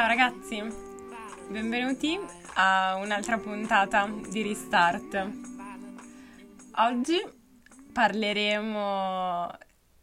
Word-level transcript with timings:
Ciao 0.00 0.08
ragazzi, 0.08 0.62
benvenuti 1.50 2.18
a 2.54 2.94
un'altra 2.94 3.36
puntata 3.36 4.10
di 4.30 4.40
Restart. 4.40 5.30
Oggi 6.76 7.22
parleremo 7.92 9.50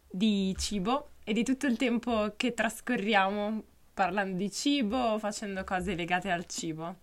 di 0.08 0.54
cibo 0.56 1.14
e 1.24 1.32
di 1.32 1.42
tutto 1.42 1.66
il 1.66 1.76
tempo 1.76 2.32
che 2.36 2.54
trascorriamo 2.54 3.64
parlando 3.92 4.36
di 4.36 4.52
cibo, 4.52 5.18
facendo 5.18 5.64
cose 5.64 5.96
legate 5.96 6.30
al 6.30 6.46
cibo. 6.46 6.98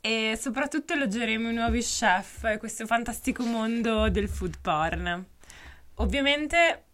E 0.00 0.36
soprattutto 0.36 0.94
elogeremo 0.94 1.48
i 1.48 1.54
nuovi 1.54 1.78
chef 1.78 2.42
e 2.42 2.58
questo 2.58 2.86
fantastico 2.86 3.44
mondo 3.44 4.10
del 4.10 4.28
food 4.28 4.58
porn. 4.60 5.24
Ovviamente 5.98 6.86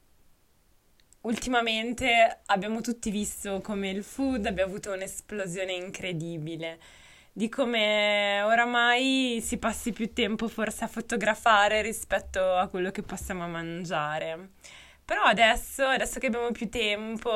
ultimamente 1.23 2.43
abbiamo 2.47 2.81
tutti 2.81 3.11
visto 3.11 3.61
come 3.61 3.91
il 3.91 4.05
food 4.05 4.47
abbia 4.47 4.65
avuto 4.65 4.93
un'esplosione 4.93 5.73
incredibile, 5.73 6.79
di 7.33 7.49
come 7.49 8.43
oramai 8.43 9.41
si 9.43 9.59
passi 9.59 9.93
più 9.93 10.13
tempo 10.13 10.49
forse 10.49 10.85
a 10.85 10.89
fotografare 10.89 11.83
rispetto 11.83 12.55
a 12.57 12.69
quello 12.69 12.91
che 12.91 13.03
possiamo 13.03 13.47
mangiare. 13.49 14.51
Però 15.05 15.23
adesso, 15.23 15.85
adesso 15.85 16.19
che 16.19 16.27
abbiamo 16.27 16.51
più 16.53 16.69
tempo, 16.69 17.31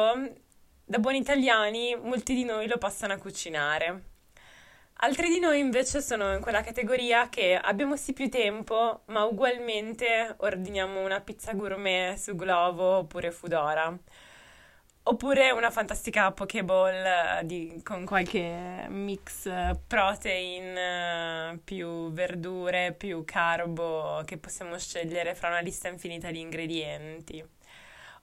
da 0.84 0.98
buoni 0.98 1.18
italiani, 1.18 1.96
molti 1.96 2.34
di 2.34 2.44
noi 2.44 2.66
lo 2.68 2.78
passano 2.78 3.14
a 3.14 3.18
cucinare. 3.18 4.10
Altri 5.04 5.28
di 5.30 5.40
noi 5.40 5.58
invece 5.58 6.00
sono 6.00 6.32
in 6.32 6.40
quella 6.40 6.60
categoria 6.60 7.28
che 7.28 7.56
abbiamo 7.56 7.96
sì 7.96 8.12
più 8.12 8.28
tempo, 8.28 9.02
ma 9.06 9.24
ugualmente 9.24 10.36
ordiniamo 10.38 11.00
una 11.00 11.20
pizza 11.20 11.54
gourmet 11.54 12.16
su 12.16 12.36
Glovo 12.36 12.98
oppure 12.98 13.32
Foodora. 13.32 13.98
Oppure 15.04 15.50
una 15.50 15.72
fantastica 15.72 16.30
Pokéball 16.30 16.94
eh, 16.94 17.40
di, 17.42 17.80
con 17.82 18.04
qualche 18.04 18.86
mix 18.90 19.50
protein, 19.88 20.76
eh, 20.76 21.60
più 21.64 22.12
verdure, 22.12 22.94
più 22.96 23.24
carbo 23.24 24.22
che 24.24 24.38
possiamo 24.38 24.78
scegliere 24.78 25.34
fra 25.34 25.48
una 25.48 25.58
lista 25.58 25.88
infinita 25.88 26.30
di 26.30 26.38
ingredienti. 26.38 27.44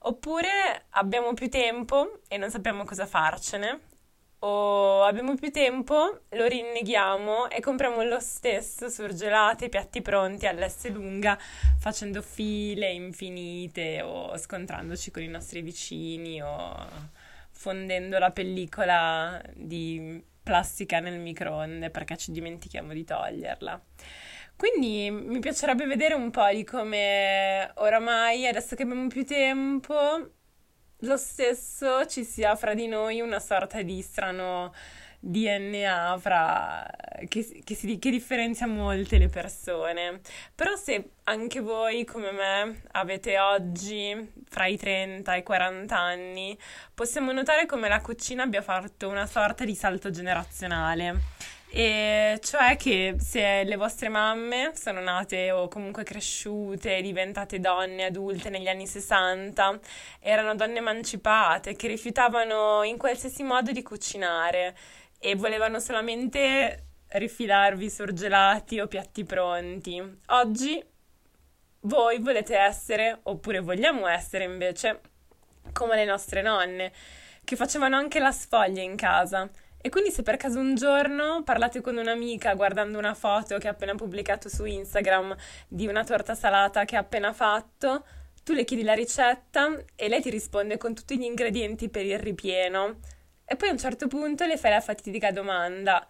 Oppure 0.03 0.85
abbiamo 0.91 1.33
più 1.33 1.49
tempo 1.49 2.21
e 2.29 2.37
non 2.37 2.49
sappiamo 2.49 2.85
cosa 2.85 3.05
farcene 3.05 3.81
o 4.39 5.03
abbiamo 5.03 5.35
più 5.35 5.51
tempo, 5.51 6.21
lo 6.29 6.45
rinneghiamo 6.45 7.49
e 7.49 7.59
compriamo 7.59 8.03
lo 8.03 8.19
stesso 8.19 8.89
surgelati, 8.89 9.69
piatti 9.69 10.01
pronti 10.01 10.45
all'S 10.47 10.89
lunga, 10.89 11.37
facendo 11.77 12.21
file 12.21 12.91
infinite 12.91 14.01
o 14.01 14.37
scontrandoci 14.37 15.11
con 15.11 15.23
i 15.23 15.27
nostri 15.27 15.61
vicini 15.61 16.41
o 16.41 16.87
fondendo 17.51 18.17
la 18.19 18.31
pellicola 18.31 19.41
di 19.53 20.23
plastica 20.41 20.99
nel 20.99 21.19
microonde 21.19 21.89
perché 21.89 22.15
ci 22.15 22.31
dimentichiamo 22.31 22.93
di 22.93 23.03
toglierla. 23.03 23.81
Quindi 24.55 25.09
mi 25.09 25.39
piacerebbe 25.39 25.85
vedere 25.85 26.15
un 26.15 26.31
po' 26.31 26.49
di 26.51 26.63
come 26.65 27.71
oramai, 27.75 28.45
adesso 28.45 28.75
che 28.75 28.83
abbiamo 28.83 29.07
più 29.07 29.25
tempo, 29.25 30.31
lo 30.99 31.17
stesso 31.17 32.05
ci 32.07 32.23
sia 32.23 32.55
fra 32.55 32.73
di 32.73 32.87
noi 32.87 33.21
una 33.21 33.39
sorta 33.39 33.81
di 33.81 34.01
strano 34.01 34.73
DNA 35.21 36.17
fra... 36.19 36.85
che, 37.27 37.61
che, 37.63 37.75
si, 37.75 37.99
che 37.99 38.09
differenzia 38.09 38.67
molte 38.67 39.17
le 39.17 39.27
persone. 39.27 40.21
Però 40.55 40.75
se 40.75 41.11
anche 41.25 41.59
voi 41.59 42.05
come 42.05 42.31
me 42.31 42.81
avete 42.91 43.37
oggi 43.39 44.31
fra 44.47 44.65
i 44.65 44.77
30 44.77 45.35
e 45.35 45.39
i 45.39 45.43
40 45.43 45.97
anni, 45.97 46.57
possiamo 46.93 47.31
notare 47.31 47.65
come 47.65 47.89
la 47.89 48.01
cucina 48.01 48.43
abbia 48.43 48.61
fatto 48.61 49.07
una 49.07 49.25
sorta 49.25 49.65
di 49.65 49.75
salto 49.75 50.09
generazionale 50.09 51.57
e 51.71 52.39
cioè 52.41 52.75
che 52.77 53.15
se 53.19 53.63
le 53.63 53.75
vostre 53.75 54.09
mamme 54.09 54.71
sono 54.73 55.01
nate 55.01 55.51
o 55.51 55.67
comunque 55.67 56.03
cresciute, 56.03 57.01
diventate 57.01 57.59
donne 57.59 58.05
adulte 58.05 58.49
negli 58.49 58.67
anni 58.67 58.87
60, 58.87 59.79
erano 60.19 60.55
donne 60.55 60.79
emancipate 60.79 61.75
che 61.75 61.87
rifiutavano 61.87 62.81
in 62.83 62.97
qualsiasi 62.97 63.43
modo 63.43 63.71
di 63.71 63.83
cucinare 63.83 64.75
e 65.19 65.35
volevano 65.35 65.79
solamente 65.79 66.85
rifilarvi 67.09 67.89
surgelati 67.89 68.79
o 68.79 68.87
piatti 68.87 69.23
pronti. 69.23 70.01
Oggi 70.27 70.83
voi 71.81 72.19
volete 72.19 72.57
essere, 72.57 73.19
oppure 73.23 73.59
vogliamo 73.59 74.07
essere 74.07 74.43
invece, 74.43 75.01
come 75.71 75.95
le 75.95 76.05
nostre 76.05 76.41
nonne, 76.41 76.91
che 77.43 77.55
facevano 77.55 77.95
anche 77.95 78.19
la 78.19 78.31
sfoglia 78.31 78.81
in 78.81 78.95
casa 78.95 79.49
e 79.81 79.89
quindi 79.89 80.11
se 80.11 80.23
per 80.23 80.35
caso 80.35 80.59
un 80.59 80.75
giorno 80.75 81.41
parlate 81.43 81.79
con 81.79 81.95
un'amica 81.95 82.53
guardando 82.53 82.97
una 82.97 83.13
foto 83.13 83.57
che 83.57 83.67
ha 83.67 83.71
appena 83.71 83.95
pubblicato 83.95 84.49
su 84.49 84.65
Instagram 84.65 85.35
di 85.67 85.87
una 85.87 86.03
torta 86.03 86.35
salata 86.35 86.83
che 86.83 86.97
ha 86.97 86.99
appena 86.99 87.31
fatto, 87.31 88.05
tu 88.43 88.53
le 88.53 88.65
chiedi 88.65 88.83
la 88.83 88.93
ricetta 88.93 89.73
e 89.95 90.07
lei 90.09 90.21
ti 90.21 90.29
risponde 90.29 90.77
con 90.77 90.93
tutti 90.93 91.17
gli 91.17 91.23
ingredienti 91.23 91.89
per 91.89 92.05
il 92.05 92.19
ripieno. 92.19 92.99
E 93.45 93.55
poi 93.55 93.69
a 93.69 93.71
un 93.71 93.77
certo 93.77 94.07
punto 94.07 94.45
le 94.45 94.57
fai 94.57 94.71
la 94.71 94.81
fatidica 94.81 95.31
domanda: 95.31 96.05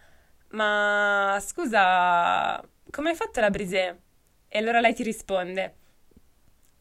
Ma 0.50 1.38
scusa, 1.40 2.62
come 2.90 3.10
hai 3.10 3.14
fatto 3.14 3.40
la 3.40 3.50
brisée? 3.50 4.00
E 4.48 4.58
allora 4.58 4.80
lei 4.80 4.94
ti 4.94 5.02
risponde: 5.02 5.74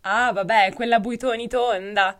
Ah, 0.01 0.31
vabbè, 0.31 0.73
quella 0.73 0.99
buitoni 0.99 1.47
tonda. 1.47 2.17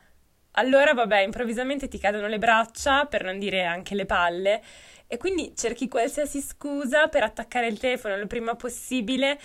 Allora, 0.54 0.94
vabbè, 0.94 1.20
improvvisamente 1.20 1.88
ti 1.88 2.00
cadono 2.00 2.28
le 2.28 2.38
braccia, 2.40 3.06
per 3.06 3.24
non 3.24 3.40
dire 3.40 3.64
anche 3.64 3.96
le 3.96 4.06
palle, 4.06 4.62
e 5.08 5.18
quindi 5.18 5.54
cerchi 5.56 5.88
qualsiasi 5.88 6.42
scusa 6.42 7.08
per 7.08 7.24
attaccare 7.24 7.68
il 7.68 7.80
telefono 7.80 8.16
il 8.16 8.28
prima 8.28 8.56
possibile 8.56 9.40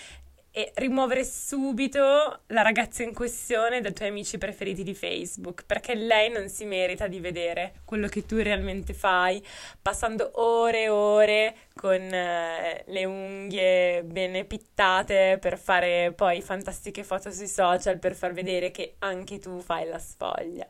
e 0.57 0.71
rimuovere 0.77 1.25
subito 1.25 2.43
la 2.47 2.63
ragazza 2.63 3.03
in 3.03 3.13
questione 3.13 3.81
dai 3.81 3.93
tuoi 3.93 4.11
amici 4.11 4.39
preferiti 4.39 4.85
di 4.85 4.95
Facebook, 4.95 5.65
perché 5.67 5.97
lei 5.97 6.31
non 6.31 6.49
si 6.49 6.65
merita 6.65 7.09
di 7.09 7.19
vedere 7.19 7.81
quello 7.85 8.07
che 8.07 8.25
tu 8.25 8.37
realmente 8.37 8.95
fai, 8.95 9.45
passando 9.83 10.31
ore 10.35 10.83
e 10.83 10.89
ore 10.89 11.57
con 11.75 12.01
eh, 12.01 12.85
le 12.87 13.05
unghie 13.05 14.05
bene 14.05 14.45
pittate 14.45 15.39
per 15.41 15.59
fare 15.59 16.13
poi 16.15 16.41
fantastiche 16.41 17.03
foto 17.03 17.33
sui 17.33 17.49
social 17.49 17.99
per 17.99 18.15
far 18.15 18.33
vedere 18.33 18.71
che 18.71 18.95
anche 19.01 19.41
tu 19.41 19.59
fai 19.59 19.89
la 19.89 19.99
sfoglia. 19.99 20.69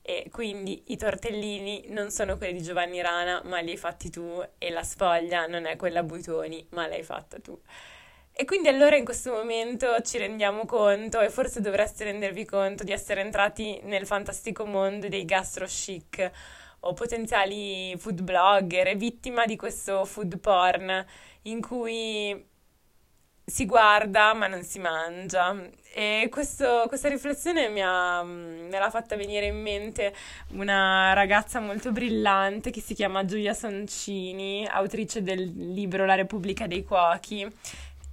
E 0.00 0.28
quindi 0.30 0.84
i 0.92 0.96
tortellini 0.96 1.86
non 1.88 2.12
sono 2.12 2.36
quelli 2.36 2.52
di 2.52 2.62
Giovanni 2.62 3.02
Rana, 3.02 3.42
ma 3.46 3.58
li 3.58 3.72
hai 3.72 3.76
fatti 3.76 4.10
tu, 4.10 4.40
e 4.58 4.70
la 4.70 4.84
sfoglia 4.84 5.48
non 5.48 5.66
è 5.66 5.74
quella 5.74 6.04
Buitoni, 6.04 6.68
ma 6.70 6.86
l'hai 6.86 7.02
fatta 7.02 7.40
tu. 7.40 7.60
E 8.40 8.44
quindi 8.44 8.68
allora 8.68 8.94
in 8.94 9.04
questo 9.04 9.32
momento 9.32 10.00
ci 10.02 10.16
rendiamo 10.16 10.64
conto, 10.64 11.18
e 11.18 11.28
forse 11.28 11.60
dovreste 11.60 12.04
rendervi 12.04 12.44
conto, 12.44 12.84
di 12.84 12.92
essere 12.92 13.20
entrati 13.20 13.80
nel 13.82 14.06
fantastico 14.06 14.64
mondo 14.64 15.08
dei 15.08 15.24
gastro 15.24 15.66
chic 15.66 16.30
o 16.80 16.92
potenziali 16.92 17.96
food 17.98 18.22
blogger 18.22 18.86
e 18.86 18.94
vittima 18.94 19.44
di 19.44 19.56
questo 19.56 20.04
food 20.04 20.38
porn 20.38 21.04
in 21.42 21.60
cui 21.60 22.46
si 23.44 23.64
guarda 23.66 24.34
ma 24.34 24.46
non 24.46 24.62
si 24.62 24.78
mangia. 24.78 25.56
E 25.92 26.28
questo, 26.30 26.84
questa 26.86 27.08
riflessione 27.08 27.68
mi 27.70 27.82
ha, 27.82 28.22
me 28.22 28.78
l'ha 28.78 28.90
fatta 28.90 29.16
venire 29.16 29.46
in 29.46 29.60
mente 29.60 30.14
una 30.50 31.12
ragazza 31.12 31.58
molto 31.58 31.90
brillante 31.90 32.70
che 32.70 32.80
si 32.80 32.94
chiama 32.94 33.24
Giulia 33.24 33.52
Soncini, 33.52 34.64
autrice 34.64 35.22
del 35.24 35.72
libro 35.72 36.06
La 36.06 36.14
Repubblica 36.14 36.68
dei 36.68 36.84
Cuochi. 36.84 37.50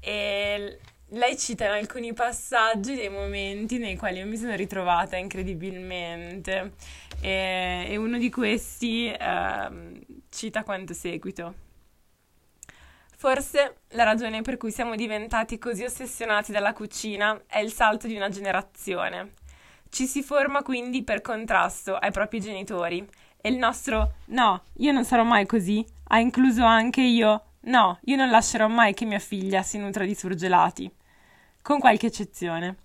E 0.05 0.77
lei 1.09 1.35
cita 1.35 1.65
in 1.65 1.71
alcuni 1.71 2.13
passaggi 2.13 2.93
dei 2.93 3.09
momenti 3.09 3.79
nei 3.79 3.97
quali 3.97 4.19
io 4.19 4.27
mi 4.27 4.37
sono 4.37 4.53
ritrovata 4.53 5.17
incredibilmente. 5.17 6.73
E, 7.21 7.87
e 7.89 7.97
uno 7.97 8.19
di 8.19 8.29
questi 8.29 9.07
eh, 9.07 10.05
cita 10.29 10.63
quanto 10.63 10.93
seguito. 10.93 11.55
Forse 13.17 13.77
la 13.89 14.03
ragione 14.03 14.43
per 14.43 14.57
cui 14.57 14.69
siamo 14.69 14.95
diventati 14.95 15.57
così 15.57 15.83
ossessionati 15.83 16.51
dalla 16.51 16.73
cucina 16.73 17.41
è 17.47 17.57
il 17.57 17.71
salto 17.71 18.05
di 18.05 18.15
una 18.15 18.29
generazione. 18.29 19.33
Ci 19.89 20.05
si 20.05 20.21
forma 20.21 20.61
quindi 20.61 21.03
per 21.03 21.21
contrasto 21.21 21.95
ai 21.95 22.11
propri 22.11 22.39
genitori 22.39 23.03
e 23.41 23.49
il 23.49 23.57
nostro 23.57 24.17
no, 24.25 24.65
io 24.73 24.91
non 24.91 25.03
sarò 25.03 25.23
mai 25.23 25.47
così 25.47 25.83
ha 26.09 26.19
incluso 26.19 26.63
anche 26.63 27.01
io 27.01 27.53
no, 27.65 27.99
io 28.05 28.15
non 28.15 28.29
lascerò 28.29 28.67
mai 28.67 28.93
che 28.93 29.05
mia 29.05 29.19
figlia 29.19 29.61
si 29.61 29.77
nutra 29.77 30.05
di 30.05 30.15
surgelati. 30.15 30.91
Con 31.61 31.79
qualche 31.79 32.07
eccezione. 32.07 32.77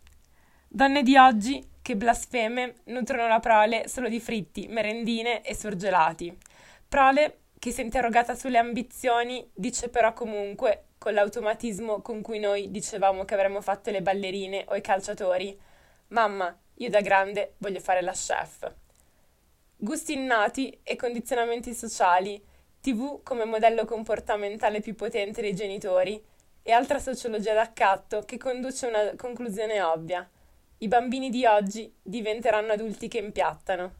Donne 0.69 1.03
di 1.03 1.17
oggi 1.17 1.67
che 1.83 1.97
blasfeme 1.97 2.77
nutrono 2.85 3.27
la 3.27 3.41
prole 3.41 3.89
solo 3.89 4.09
di 4.09 4.21
fritti, 4.21 4.69
merendine 4.69 5.43
e 5.43 5.55
surgelati. 5.55 6.37
Prole 6.89 7.39
che 7.59 7.75
è 7.75 7.81
interrogata 7.83 8.35
sulle 8.35 8.59
ambizioni, 8.59 9.49
dice 9.55 9.91
però 9.91 10.13
comunque, 10.15 10.87
con 10.97 11.13
l'automatismo 11.13 12.01
con 12.01 12.23
cui 12.23 12.39
noi 12.39 12.71
dicevamo 12.71 13.25
che 13.25 13.35
avremmo 13.35 13.61
fatto 13.61 13.91
le 13.91 14.03
ballerine 14.03 14.65
o 14.69 14.77
i 14.77 14.81
calciatori, 14.81 15.59
mamma, 16.09 16.57
io 16.75 16.89
da 16.89 17.01
grande 17.01 17.55
voglio 17.59 17.81
fare 17.81 18.01
la 18.01 18.13
chef. 18.13 18.73
Gusti 19.77 20.15
innati 20.15 20.81
e 20.83 20.97
condizionamenti 20.97 21.75
sociali, 21.75 22.43
TV 22.81 23.23
come 23.23 23.45
modello 23.45 23.85
comportamentale 23.85 24.81
più 24.81 24.95
potente 24.95 25.43
dei 25.43 25.55
genitori 25.55 26.23
e 26.63 26.73
altra 26.73 26.99
sociologia 26.99 27.53
d'accatto 27.53 28.23
che 28.23 28.39
conduce 28.39 28.87
a 28.87 28.89
una 28.89 29.17
conclusione 29.17 29.83
ovvia. 29.83 30.27
I 30.79 30.89
bambini 30.89 31.29
di 31.29 31.45
oggi 31.45 31.93
diventeranno 32.03 32.73
adulti 32.73 33.07
che 33.07 33.19
impiattano. 33.19 33.93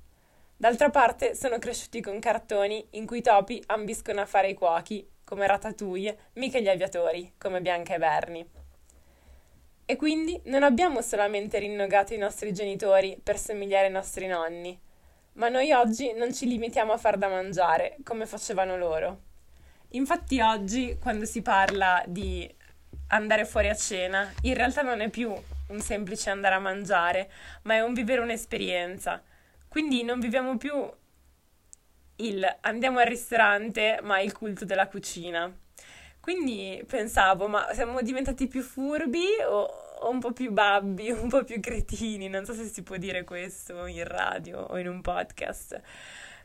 D'altra 0.57 0.89
parte 0.89 1.35
sono 1.35 1.59
cresciuti 1.59 2.01
con 2.01 2.19
cartoni 2.21 2.87
in 2.93 3.07
cui 3.07 3.19
i 3.19 3.23
topi 3.23 3.63
ambiscono 3.67 4.23
a 4.23 4.27
fare 4.27 4.49
i 4.49 4.55
cuochi, 4.55 5.07
come 5.25 5.47
Ratatouille, 5.47 6.19
mica 6.35 6.59
gli 6.59 6.69
aviatori, 6.69 7.35
come 7.37 7.61
Bianca 7.61 7.95
e 7.95 7.99
Bernie. 7.99 8.47
E 9.85 9.97
quindi 9.97 10.41
non 10.45 10.63
abbiamo 10.63 11.03
solamente 11.03 11.59
rinnogato 11.59 12.15
i 12.15 12.19
nostri 12.19 12.53
genitori 12.55 13.21
per 13.23 13.39
somigliare 13.39 13.87
ai 13.87 13.93
nostri 13.93 14.27
nonni, 14.27 14.79
ma 15.41 15.49
noi 15.49 15.73
oggi 15.73 16.13
non 16.13 16.33
ci 16.33 16.47
limitiamo 16.47 16.93
a 16.93 16.97
far 16.97 17.19
da 17.19 17.29
mangiare, 17.29 17.97
come 18.05 18.27
facevano 18.27 18.77
loro. 18.77 19.23
Infatti 19.91 20.41
oggi, 20.41 20.97
quando 21.01 21.25
si 21.25 21.43
parla 21.43 22.05
di 22.07 22.49
andare 23.09 23.45
fuori 23.45 23.69
a 23.69 23.75
cena, 23.75 24.33
in 24.43 24.55
realtà 24.55 24.83
non 24.83 25.01
è 25.01 25.11
più 25.11 25.35
un 25.69 25.81
semplice 25.81 26.31
andare 26.31 26.55
a 26.55 26.61
mangiare, 26.61 27.29
ma 27.63 27.75
è 27.75 27.81
un 27.81 27.93
vivere 27.93 28.21
un'esperienza 28.21 29.21
quindi 29.71 30.03
non 30.03 30.19
viviamo 30.19 30.57
più 30.57 30.75
il 32.17 32.59
andiamo 32.63 32.99
al 32.99 33.07
ristorante, 33.07 34.01
ma 34.03 34.19
il 34.19 34.33
culto 34.33 34.65
della 34.65 34.89
cucina. 34.89 35.49
Quindi 36.19 36.83
pensavo, 36.89 37.47
ma 37.47 37.73
siamo 37.73 38.03
diventati 38.03 38.49
più 38.49 38.63
furbi 38.63 39.27
o, 39.47 39.90
un 40.09 40.19
po' 40.19 40.33
più 40.33 40.51
babbi, 40.53 41.11
un 41.11 41.29
po' 41.29 41.45
più 41.45 41.61
cretini? 41.61 42.29
Non 42.29 42.45
so 42.45 42.55
se 42.55 42.65
si 42.65 42.83
può 42.83 42.97
dire 42.97 43.25
questo 43.25 43.87
in 43.87 44.05
radio 44.05 44.61
o 44.61 44.79
in 44.79 44.89
un 44.89 45.01
podcast. 45.01 45.81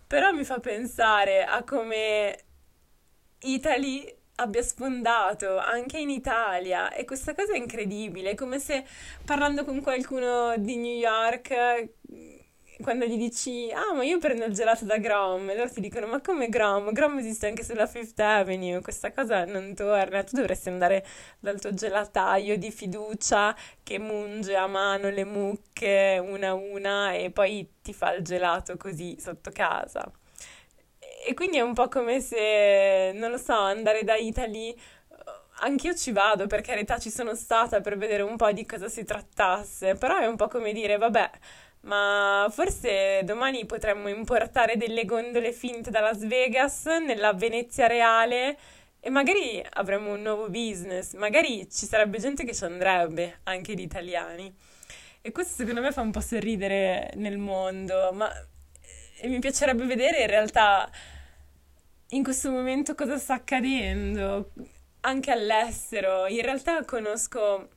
Però 0.07 0.31
mi 0.31 0.43
fa 0.43 0.59
pensare 0.59 1.43
a 1.43 1.63
come 1.63 2.37
Italy 3.39 4.13
abbia 4.35 4.61
sfondato 4.61 5.57
anche 5.57 5.97
in 5.97 6.09
Italia 6.09 6.91
e 6.91 7.05
questa 7.05 7.33
cosa 7.33 7.53
è 7.53 7.57
incredibile, 7.57 8.31
è 8.31 8.35
come 8.35 8.59
se 8.59 8.83
parlando 9.23 9.63
con 9.63 9.81
qualcuno 9.81 10.57
di 10.57 10.75
New 10.75 10.95
York 10.95 11.89
quando 12.81 13.05
gli 13.05 13.17
dici, 13.17 13.71
ah, 13.71 13.93
ma 13.93 14.03
io 14.03 14.17
prendo 14.19 14.45
il 14.45 14.53
gelato 14.53 14.85
da 14.85 14.97
Grom, 14.97 15.49
e 15.49 15.55
loro 15.55 15.69
ti 15.69 15.81
dicono, 15.81 16.07
ma 16.07 16.21
come 16.21 16.49
Grom? 16.49 16.91
Grom 16.91 17.17
esiste 17.17 17.47
anche 17.47 17.63
sulla 17.63 17.87
Fifth 17.87 18.19
Avenue, 18.19 18.81
questa 18.81 19.11
cosa 19.11 19.45
non 19.45 19.73
torna, 19.75 20.23
tu 20.23 20.35
dovresti 20.35 20.69
andare 20.69 21.05
dal 21.39 21.59
tuo 21.59 21.73
gelataio 21.73 22.57
di 22.57 22.71
fiducia 22.71 23.55
che 23.83 23.99
munge 23.99 24.55
a 24.55 24.67
mano 24.67 25.09
le 25.09 25.23
mucche 25.23 26.21
una 26.23 26.49
a 26.49 26.53
una 26.53 27.13
e 27.13 27.31
poi 27.31 27.69
ti 27.81 27.93
fa 27.93 28.13
il 28.13 28.23
gelato 28.23 28.77
così 28.77 29.17
sotto 29.19 29.51
casa. 29.51 30.09
E 31.27 31.33
quindi 31.33 31.57
è 31.57 31.61
un 31.61 31.73
po' 31.73 31.87
come 31.87 32.19
se, 32.19 33.11
non 33.15 33.31
lo 33.31 33.37
so, 33.37 33.53
andare 33.53 34.03
da 34.03 34.15
Italy 34.15 34.75
anch'io 35.59 35.95
ci 35.95 36.11
vado, 36.11 36.47
per 36.47 36.61
carità 36.61 36.97
ci 36.97 37.09
sono 37.09 37.35
stata 37.35 37.81
per 37.81 37.97
vedere 37.97 38.23
un 38.23 38.35
po' 38.35 38.51
di 38.51 38.65
cosa 38.65 38.89
si 38.89 39.03
trattasse, 39.03 39.95
però 39.95 40.17
è 40.17 40.25
un 40.25 40.35
po' 40.35 40.47
come 40.47 40.73
dire, 40.73 40.97
vabbè, 40.97 41.29
ma 41.85 42.47
forse 42.51 43.21
domani 43.23 43.65
potremmo 43.65 44.07
importare 44.07 44.75
delle 44.77 45.05
gondole 45.05 45.51
finte 45.51 45.91
da 45.91 45.99
Las 45.99 46.25
Vegas 46.25 46.85
nella 46.85 47.33
Venezia 47.33 47.87
reale 47.87 48.57
e 48.99 49.09
magari 49.11 49.63
avremmo 49.73 50.13
un 50.13 50.21
nuovo 50.21 50.49
business, 50.49 51.13
magari 51.13 51.69
ci 51.69 51.85
sarebbe 51.85 52.17
gente 52.17 52.43
che 52.43 52.55
ci 52.55 52.63
andrebbe, 52.63 53.39
anche 53.43 53.75
di 53.75 53.83
italiani. 53.83 54.53
E 55.21 55.31
questo 55.31 55.53
secondo 55.53 55.81
me 55.81 55.91
fa 55.91 56.01
un 56.01 56.11
po' 56.11 56.21
sorridere 56.21 57.11
nel 57.15 57.37
mondo, 57.37 58.11
ma 58.13 58.31
mi 59.23 59.39
piacerebbe 59.39 59.85
vedere 59.85 60.21
in 60.21 60.27
realtà 60.27 60.89
in 62.09 62.23
questo 62.23 62.49
momento 62.49 62.95
cosa 62.95 63.17
sta 63.17 63.35
accadendo, 63.35 64.51
anche 65.01 65.31
all'estero. 65.31 66.25
In 66.27 66.41
realtà 66.41 66.83
conosco 66.83 67.69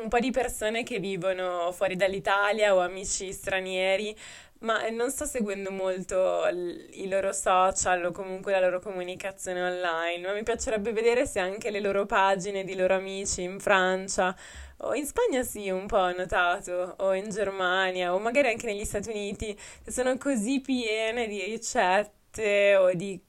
un 0.00 0.08
po' 0.08 0.18
di 0.18 0.30
persone 0.30 0.82
che 0.82 0.98
vivono 0.98 1.70
fuori 1.72 1.96
dall'Italia 1.96 2.74
o 2.74 2.80
amici 2.80 3.32
stranieri, 3.32 4.16
ma 4.60 4.88
non 4.88 5.10
sto 5.10 5.24
seguendo 5.24 5.70
molto 5.70 6.46
i 6.48 7.08
loro 7.08 7.32
social 7.32 8.04
o 8.04 8.12
comunque 8.12 8.52
la 8.52 8.60
loro 8.60 8.80
comunicazione 8.80 9.62
online, 9.62 10.26
ma 10.26 10.32
mi 10.32 10.42
piacerebbe 10.42 10.92
vedere 10.92 11.26
se 11.26 11.38
anche 11.38 11.70
le 11.70 11.80
loro 11.80 12.06
pagine 12.06 12.64
di 12.64 12.74
loro 12.74 12.94
amici 12.94 13.42
in 13.42 13.60
Francia 13.60 14.34
o 14.78 14.94
in 14.94 15.06
Spagna 15.06 15.42
sì, 15.42 15.70
un 15.70 15.86
po' 15.86 15.98
ho 15.98 16.12
notato, 16.12 16.94
o 16.98 17.14
in 17.14 17.30
Germania, 17.30 18.14
o 18.14 18.18
magari 18.18 18.48
anche 18.48 18.66
negli 18.66 18.84
Stati 18.84 19.10
Uniti, 19.10 19.58
sono 19.86 20.16
così 20.18 20.60
piene 20.60 21.26
di 21.26 21.42
ricette 21.42 22.76
o 22.76 22.92
di 22.94 23.20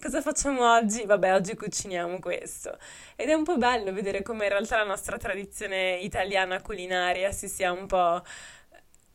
cosa 0.00 0.20
facciamo 0.20 0.72
oggi? 0.72 1.04
Vabbè, 1.04 1.34
oggi 1.34 1.54
cuciniamo 1.54 2.18
questo. 2.18 2.78
Ed 3.16 3.28
è 3.28 3.32
un 3.34 3.44
po' 3.44 3.56
bello 3.56 3.92
vedere 3.92 4.22
come 4.22 4.44
in 4.44 4.50
realtà 4.50 4.76
la 4.76 4.84
nostra 4.84 5.16
tradizione 5.18 5.98
italiana 6.00 6.60
culinaria 6.60 7.30
si 7.32 7.48
sia 7.48 7.72
un 7.72 7.86
po' 7.86 8.22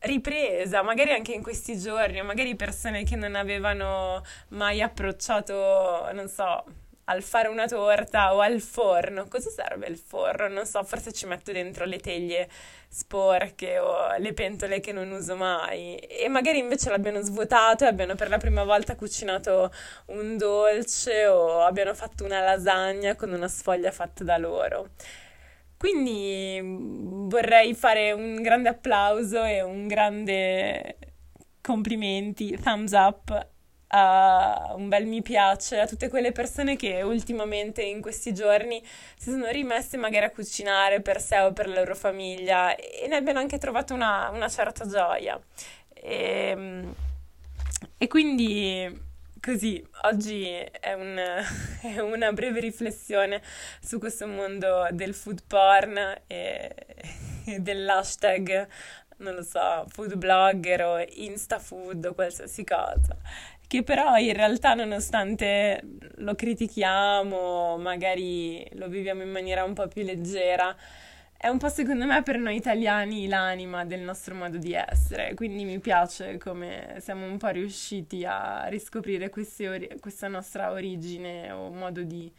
ripresa, 0.00 0.82
magari 0.82 1.12
anche 1.12 1.32
in 1.32 1.42
questi 1.42 1.78
giorni, 1.78 2.22
magari 2.22 2.56
persone 2.56 3.04
che 3.04 3.16
non 3.16 3.34
avevano 3.34 4.22
mai 4.48 4.82
approcciato, 4.82 6.10
non 6.12 6.28
so, 6.28 6.64
al 7.04 7.22
fare 7.22 7.48
una 7.48 7.66
torta 7.66 8.34
o 8.34 8.40
al 8.40 8.60
forno. 8.60 9.26
Cosa 9.28 9.50
serve 9.50 9.86
il 9.86 9.96
forno? 9.96 10.48
Non 10.48 10.66
so, 10.66 10.82
forse 10.84 11.12
ci 11.12 11.26
metto 11.26 11.52
dentro 11.52 11.84
le 11.84 11.98
teglie 11.98 12.48
sporche 12.88 13.78
o 13.78 14.16
le 14.18 14.32
pentole 14.34 14.80
che 14.80 14.92
non 14.92 15.10
uso 15.10 15.34
mai 15.34 15.96
e 15.96 16.28
magari 16.28 16.58
invece 16.58 16.90
l'abbiano 16.90 17.22
svuotato 17.22 17.84
e 17.84 17.86
abbiano 17.86 18.14
per 18.14 18.28
la 18.28 18.36
prima 18.36 18.64
volta 18.64 18.96
cucinato 18.96 19.72
un 20.06 20.36
dolce 20.36 21.26
o 21.26 21.62
abbiano 21.62 21.94
fatto 21.94 22.24
una 22.24 22.40
lasagna 22.40 23.16
con 23.16 23.32
una 23.32 23.48
sfoglia 23.48 23.90
fatta 23.90 24.24
da 24.24 24.36
loro. 24.36 24.90
Quindi 25.76 26.60
vorrei 26.62 27.74
fare 27.74 28.12
un 28.12 28.40
grande 28.40 28.68
applauso 28.68 29.42
e 29.42 29.62
un 29.62 29.88
grande 29.88 30.96
complimenti, 31.60 32.56
thumbs 32.62 32.92
up 32.92 33.50
uh, 33.92 34.74
un 34.76 34.88
bel 34.88 35.06
mi 35.06 35.22
piace 35.22 35.78
a 35.78 35.86
tutte 35.86 36.08
quelle 36.08 36.32
persone 36.32 36.76
che 36.76 37.02
ultimamente 37.02 37.82
in 37.82 38.00
questi 38.00 38.32
giorni 38.32 38.82
si 39.16 39.30
sono 39.30 39.48
rimesse 39.48 39.96
magari 39.96 40.24
a 40.24 40.30
cucinare 40.30 41.00
per 41.00 41.20
sé 41.20 41.40
o 41.40 41.52
per 41.52 41.68
la 41.68 41.76
loro 41.76 41.94
famiglia 41.94 42.74
e 42.74 43.06
ne 43.08 43.16
abbiano 43.16 43.38
anche 43.38 43.58
trovato 43.58 43.94
una, 43.94 44.30
una 44.30 44.48
certa 44.48 44.86
gioia. 44.86 45.38
E, 45.92 46.48
ehm, 46.48 46.94
e, 47.98 48.08
quindi 48.08 49.10
così, 49.40 49.84
oggi 50.02 50.46
è, 50.46 50.92
un, 50.94 51.18
è, 51.82 51.98
una 52.00 52.32
breve 52.32 52.60
riflessione 52.60 53.42
su 53.80 53.98
questo 53.98 54.26
mondo 54.26 54.88
del 54.90 55.14
food 55.14 55.42
porn 55.46 55.96
e, 56.26 56.74
e 57.44 57.58
dell'hashtag 57.60 58.68
non 59.22 59.34
lo 59.34 59.42
so, 59.42 59.84
food 59.88 60.16
blogger 60.16 60.82
o 60.82 61.04
insta 61.16 61.58
food 61.58 62.04
o 62.04 62.14
qualsiasi 62.14 62.64
cosa 62.64 63.16
che 63.72 63.82
però 63.82 64.18
in 64.18 64.34
realtà 64.34 64.74
nonostante 64.74 65.80
lo 66.16 66.34
critichiamo, 66.34 67.78
magari 67.78 68.68
lo 68.74 68.86
viviamo 68.86 69.22
in 69.22 69.30
maniera 69.30 69.64
un 69.64 69.72
po' 69.72 69.88
più 69.88 70.04
leggera, 70.04 70.76
è 71.34 71.48
un 71.48 71.56
po' 71.56 71.70
secondo 71.70 72.04
me 72.04 72.22
per 72.22 72.36
noi 72.36 72.56
italiani 72.56 73.26
l'anima 73.28 73.86
del 73.86 74.00
nostro 74.00 74.34
modo 74.34 74.58
di 74.58 74.74
essere, 74.74 75.32
quindi 75.32 75.64
mi 75.64 75.78
piace 75.78 76.36
come 76.36 76.96
siamo 77.00 77.24
un 77.24 77.38
po' 77.38 77.48
riusciti 77.48 78.26
a 78.26 78.66
riscoprire 78.66 79.32
ori- 79.66 79.96
questa 80.00 80.28
nostra 80.28 80.70
origine 80.70 81.50
o 81.50 81.70
modo 81.70 82.02
di 82.02 82.30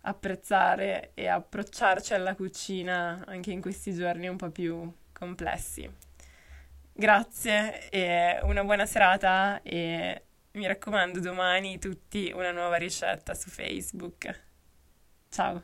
apprezzare 0.00 1.12
e 1.14 1.28
approcciarci 1.28 2.14
alla 2.14 2.34
cucina 2.34 3.22
anche 3.28 3.52
in 3.52 3.60
questi 3.60 3.94
giorni 3.94 4.26
un 4.26 4.36
po' 4.36 4.50
più 4.50 4.92
complessi. 5.12 6.09
Grazie 7.00 7.88
e 7.88 8.40
una 8.42 8.62
buona 8.62 8.84
serata 8.84 9.62
e 9.62 10.22
mi 10.52 10.66
raccomando, 10.66 11.18
domani 11.18 11.78
tutti 11.78 12.30
una 12.30 12.50
nuova 12.50 12.76
ricetta 12.76 13.32
su 13.32 13.48
Facebook. 13.48 14.40
Ciao. 15.30 15.62